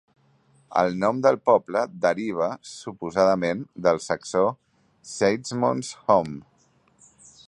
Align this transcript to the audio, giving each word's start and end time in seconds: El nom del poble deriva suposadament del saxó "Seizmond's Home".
El 0.83 0.95
nom 1.01 1.17
del 1.25 1.35
poble 1.49 1.83
deriva 2.05 2.47
suposadament 2.69 3.61
del 3.89 4.03
saxó 4.07 4.43
"Seizmond's 5.13 5.93
Home". 6.07 6.39